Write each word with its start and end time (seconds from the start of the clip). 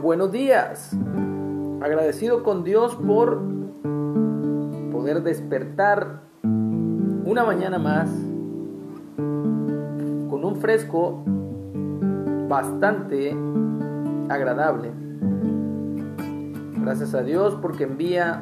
Buenos 0.00 0.32
días. 0.32 0.96
Agradecido 1.82 2.42
con 2.42 2.64
Dios 2.64 2.96
por 2.96 3.40
poder 4.90 5.22
despertar 5.22 6.22
una 6.42 7.44
mañana 7.44 7.78
más 7.78 8.08
con 9.16 10.44
un 10.44 10.56
fresco 10.56 11.22
bastante 12.48 13.36
agradable. 14.28 14.92
Gracias 16.80 17.14
a 17.14 17.22
Dios 17.22 17.58
porque 17.60 17.84
envía 17.84 18.40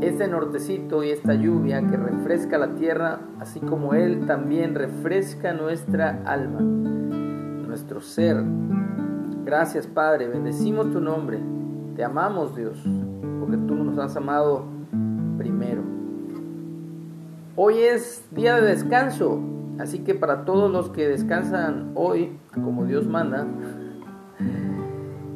este 0.00 0.28
nortecito 0.28 1.02
y 1.02 1.10
esta 1.10 1.34
lluvia 1.34 1.84
que 1.86 1.96
refresca 1.96 2.56
la 2.58 2.74
tierra, 2.74 3.20
así 3.40 3.58
como 3.60 3.94
Él 3.94 4.26
también 4.26 4.74
refresca 4.74 5.52
nuestra 5.52 6.22
alma, 6.24 6.60
nuestro 7.76 8.00
ser. 8.00 8.42
Gracias 9.44 9.86
Padre, 9.86 10.28
bendecimos 10.28 10.90
tu 10.92 10.98
nombre, 10.98 11.38
te 11.94 12.02
amamos 12.02 12.56
Dios, 12.56 12.82
porque 13.38 13.58
tú 13.58 13.74
nos 13.74 13.98
has 13.98 14.16
amado 14.16 14.64
primero. 15.36 15.82
Hoy 17.54 17.80
es 17.80 18.26
día 18.30 18.58
de 18.58 18.68
descanso, 18.68 19.42
así 19.78 19.98
que 19.98 20.14
para 20.14 20.46
todos 20.46 20.72
los 20.72 20.88
que 20.88 21.06
descansan 21.06 21.90
hoy, 21.94 22.38
como 22.54 22.86
Dios 22.86 23.06
manda, 23.06 23.46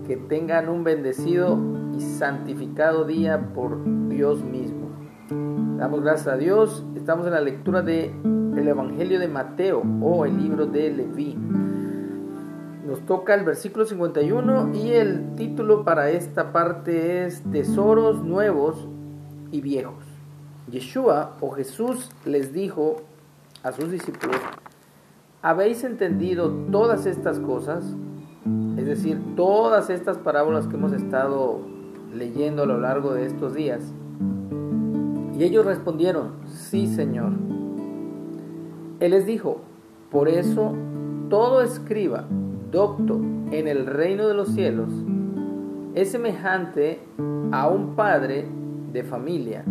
que 0.07 0.17
tengan 0.17 0.71
un 0.71 0.83
bendecido 0.83 1.59
y 1.95 2.01
santificado 2.01 3.05
día 3.05 3.53
por 3.53 3.85
Dios 4.09 4.43
mismo. 4.43 4.89
Damos 5.77 6.01
gracias 6.01 6.29
a 6.29 6.37
Dios. 6.39 6.87
Estamos 6.97 7.27
en 7.27 7.35
la 7.35 7.43
lectura 7.43 7.83
de 7.83 8.07
el 8.57 8.67
Evangelio 8.67 9.21
de 9.21 9.29
Mateo 9.29 9.83
o 10.01 10.25
el 10.25 10.39
libro 10.39 10.65
de 10.65 10.91
Leví. 10.91 11.37
Nos 12.91 13.07
toca 13.07 13.35
el 13.37 13.45
versículo 13.45 13.87
51 13.87 14.75
y 14.75 14.91
el 14.91 15.37
título 15.37 15.85
para 15.85 16.11
esta 16.11 16.51
parte 16.51 17.25
es 17.25 17.41
Tesoros 17.53 18.25
nuevos 18.25 18.89
y 19.53 19.61
viejos. 19.61 20.03
Yeshua 20.69 21.37
o 21.41 21.53
Jesús 21.53 22.11
les 22.25 22.53
dijo 22.53 22.97
a 23.63 23.71
sus 23.71 23.93
discípulos, 23.93 24.41
¿habéis 25.41 25.85
entendido 25.85 26.51
todas 26.73 27.07
estas 27.07 27.39
cosas? 27.39 27.85
Es 28.77 28.87
decir, 28.87 29.23
todas 29.37 29.89
estas 29.89 30.19
parábolas 30.19 30.67
que 30.67 30.75
hemos 30.75 30.93
estado 30.93 31.61
leyendo 32.13 32.65
a 32.65 32.67
lo 32.67 32.81
largo 32.81 33.15
de 33.15 33.25
estos 33.25 33.55
días. 33.55 33.85
Y 35.39 35.45
ellos 35.45 35.65
respondieron, 35.65 36.33
sí 36.49 36.89
Señor. 36.89 37.31
Él 38.99 39.13
les 39.13 39.27
dijo, 39.27 39.61
por 40.11 40.29
eso 40.29 40.75
todo 41.29 41.63
escriba, 41.63 42.27
docto 42.71 43.21
en 43.51 43.69
el 43.69 43.87
reino 43.87 44.29
de 44.29 44.35
los 44.35 44.49
cielos, 44.49 44.91
es 45.95 46.11
semejante 46.11 47.01
a 47.53 47.69
un 47.69 47.97
padre 47.97 48.47
de 48.93 49.03
familia 49.03 49.65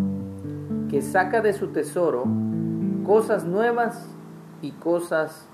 que 0.90 1.02
saca 1.02 1.42
de 1.42 1.54
su 1.54 1.68
tesoro 1.68 2.26
cosas 3.06 3.46
nuevas 3.46 4.08
y 4.62 4.72
cosas 4.72 5.48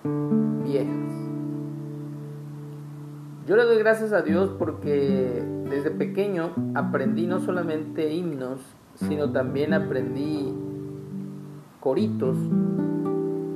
viejas. 0.64 0.96
Yo 3.48 3.56
le 3.56 3.64
doy 3.64 3.78
gracias 3.78 4.12
a 4.12 4.24
Dios 4.24 4.50
porque 4.58 5.44
desde 5.70 5.92
pequeño 5.92 6.52
aprendí 6.74 7.28
no 7.28 7.40
solamente 7.40 8.12
himnos, 8.12 8.60
sino 8.96 9.32
también 9.32 9.74
aprendí 9.74 10.52
coritos, 11.80 12.38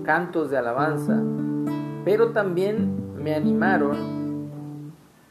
cantos 0.04 0.52
de 0.52 0.58
alabanza, 0.58 1.24
pero 2.06 2.32
también 2.32 2.99
me 3.22 3.36
animaron 3.36 4.20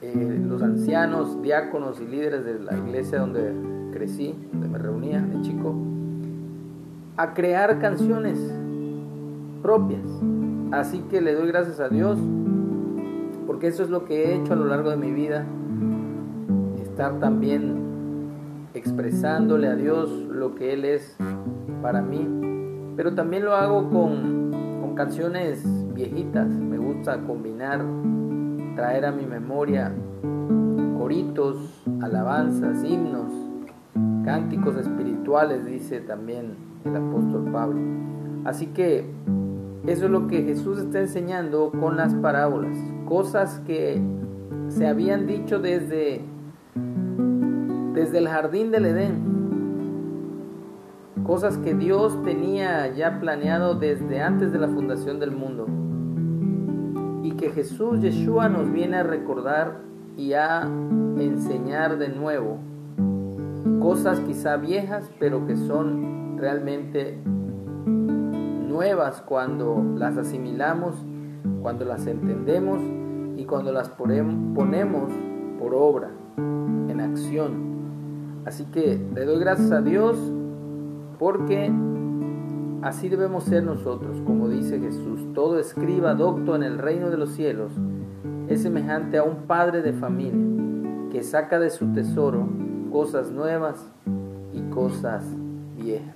eh, 0.01 0.45
los 0.47 0.63
ancianos, 0.63 1.43
diáconos 1.43 2.01
y 2.01 2.07
líderes 2.07 2.45
de 2.45 2.59
la 2.61 2.77
iglesia 2.77 3.21
donde 3.21 3.53
crecí, 3.93 4.35
donde 4.53 4.69
me 4.69 4.79
reunía 4.79 5.21
de 5.21 5.41
chico, 5.41 5.75
a 7.17 7.35
crear 7.35 7.79
canciones 7.81 8.39
propias. 9.63 10.07
Así 10.71 11.01
que 11.11 11.21
le 11.21 11.35
doy 11.35 11.49
gracias 11.49 11.81
a 11.81 11.89
Dios, 11.89 12.19
porque 13.47 13.69
eso 13.69 13.83
es 13.83 13.91
lo 13.91 14.05
que 14.05 14.25
he 14.25 14.37
hecho 14.37 14.53
a 14.53 14.57
lo 14.57 14.67
largo 14.67 14.91
de 14.91 14.97
mi 14.97 15.11
vida, 15.11 15.47
estar 16.81 17.19
también 17.19 17.89
expresándole 18.75 19.67
a 19.67 19.75
Dios 19.75 20.11
lo 20.11 20.55
que 20.55 20.75
Él 20.75 20.85
es 20.85 21.17
para 21.83 22.03
mí, 22.03 22.29
pero 22.97 23.15
también 23.15 23.45
lo 23.45 23.55
hago 23.55 23.89
con, 23.91 24.53
con 24.81 24.95
canciones 24.95 25.65
viejitas, 25.95 26.49
gusta 26.99 27.21
combinar, 27.21 27.81
traer 28.75 29.07
a 29.07 29.13
mi 29.13 29.25
memoria 29.25 29.93
coritos, 30.99 31.85
alabanzas, 32.03 32.83
himnos, 32.83 33.31
cánticos 34.25 34.77
espirituales, 34.77 35.65
dice 35.65 36.01
también 36.01 36.57
el 36.85 36.97
apóstol 36.97 37.53
Pablo. 37.53 37.81
Así 38.45 38.67
que 38.69 39.09
eso 39.87 40.07
es 40.07 40.11
lo 40.11 40.27
que 40.27 40.43
Jesús 40.43 40.81
está 40.81 40.99
enseñando 40.99 41.71
con 41.71 41.97
las 41.97 42.15
parábolas, 42.15 42.77
cosas 43.07 43.63
que 43.65 44.03
se 44.67 44.89
habían 44.89 45.29
dicho 45.29 45.61
desde, 45.61 46.23
desde 47.95 48.19
el 48.19 48.29
jardín 48.29 48.73
del 48.73 48.87
Edén, 48.87 49.39
cosas 51.25 51.59
que 51.59 51.75
Dios 51.75 52.21
tenía 52.25 52.93
ya 52.93 53.21
planeado 53.21 53.77
desde 53.77 54.21
antes 54.21 54.53
de 54.53 54.59
la 54.59 54.67
fundación 54.67 55.21
del 55.21 55.31
mundo 55.31 55.67
que 57.39 57.51
Jesús 57.51 58.01
Yeshua 58.01 58.49
nos 58.49 58.71
viene 58.71 58.99
a 58.99 59.03
recordar 59.03 59.79
y 60.17 60.33
a 60.35 60.63
enseñar 60.63 61.97
de 61.97 62.09
nuevo 62.09 62.59
cosas 63.81 64.21
quizá 64.21 64.57
viejas 64.57 65.11
pero 65.19 65.47
que 65.47 65.57
son 65.57 66.37
realmente 66.37 67.19
nuevas 68.69 69.23
cuando 69.23 69.83
las 69.97 70.17
asimilamos, 70.17 70.95
cuando 71.63 71.85
las 71.85 72.07
entendemos 72.07 72.81
y 73.37 73.45
cuando 73.45 73.73
las 73.73 73.89
ponemos 73.89 75.13
por 75.59 75.75
obra, 75.75 76.11
en 76.37 77.01
acción. 77.01 78.43
Así 78.45 78.65
que 78.67 79.01
le 79.15 79.25
doy 79.25 79.39
gracias 79.39 79.73
a 79.73 79.81
Dios 79.81 80.17
porque 81.19 81.73
así 82.83 83.09
debemos 83.09 83.45
ser 83.45 83.63
nosotros, 83.63 84.21
como 84.27 84.49
dice 84.49 84.79
Jesús. 84.79 85.33
Todo 85.35 85.59
escriba 85.59 86.15
docto 86.15 86.57
en 86.57 86.63
el 86.63 86.79
reino 86.79 87.11
de 87.11 87.17
los 87.19 87.31
cielos 87.31 87.73
es 88.49 88.63
semejante 88.63 89.19
a 89.19 89.23
un 89.23 89.47
padre 89.47 89.83
de 89.83 89.93
familia 89.93 91.11
que 91.11 91.23
saca 91.23 91.59
de 91.59 91.71
su 91.71 91.93
tesoro 91.93 92.49
cosas 92.91 93.31
nuevas 93.31 93.93
y 94.53 94.63
cosas 94.71 95.25
viejas. 95.77 96.15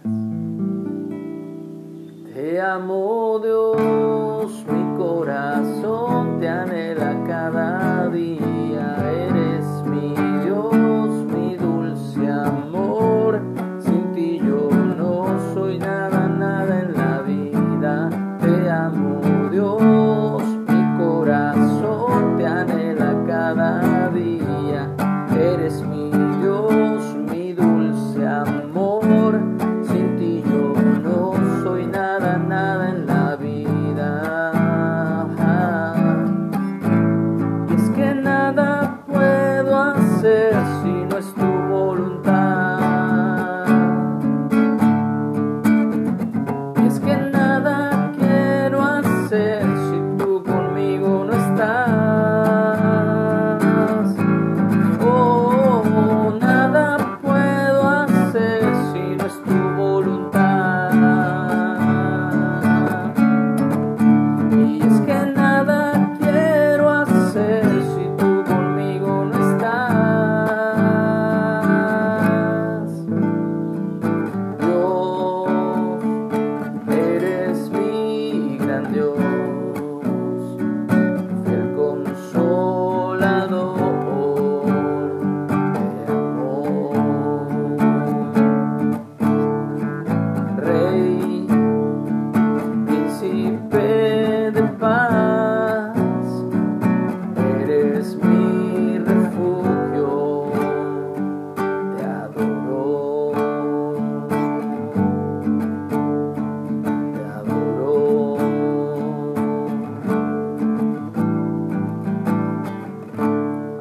Te 2.35 2.61
amo 2.61 3.41
Dios, 3.43 4.65
mi 4.67 4.97
corazón 4.97 6.02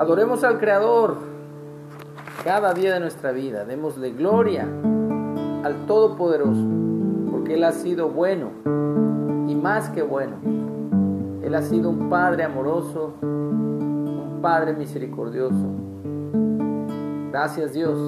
Adoremos 0.01 0.43
al 0.43 0.57
Creador 0.57 1.17
cada 2.43 2.73
día 2.73 2.95
de 2.95 2.99
nuestra 2.99 3.31
vida. 3.31 3.65
Démosle 3.65 4.09
gloria 4.13 4.65
al 5.63 5.85
Todopoderoso, 5.85 6.65
porque 7.29 7.53
Él 7.53 7.63
ha 7.63 7.71
sido 7.71 8.09
bueno 8.09 8.47
y 9.47 9.53
más 9.53 9.91
que 9.91 10.01
bueno. 10.01 10.37
Él 11.43 11.53
ha 11.53 11.61
sido 11.61 11.91
un 11.91 12.09
Padre 12.09 12.45
amoroso, 12.45 13.13
un 13.21 14.39
Padre 14.41 14.73
misericordioso. 14.73 15.67
Gracias 17.29 17.73
Dios. 17.73 17.99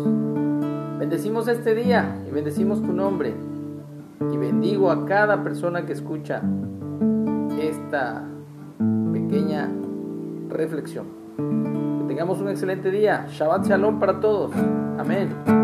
Bendecimos 0.97 1.47
este 1.47 1.75
día 1.75 2.23
y 2.27 2.31
bendecimos 2.31 2.81
tu 2.81 2.91
nombre. 2.91 3.35
Y 4.31 4.37
bendigo 4.37 4.89
a 4.89 5.05
cada 5.05 5.43
persona 5.43 5.85
que 5.85 5.93
escucha 5.93 6.41
esta 7.59 8.23
pequeña 9.13 9.69
reflexión. 10.49 11.22
Que 11.37 12.05
tengamos 12.07 12.39
un 12.39 12.49
excelente 12.49 12.91
día. 12.91 13.25
Shabbat 13.29 13.67
Shalom 13.67 13.99
para 13.99 14.19
todos. 14.19 14.51
Amén. 14.97 15.62